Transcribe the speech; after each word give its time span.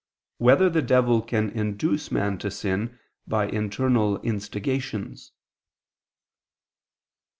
2] 0.39 0.45
Whether 0.45 0.67
the 0.67 0.81
Devil 0.81 1.21
Can 1.21 1.51
Induce 1.51 2.09
Man 2.11 2.39
to 2.39 2.49
Sin, 2.49 2.97
by 3.27 3.45
Internal 3.45 4.17
Instigations? 4.23 5.29